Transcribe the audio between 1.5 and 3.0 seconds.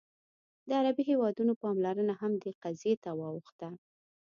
پاملرنه هم دې قضیې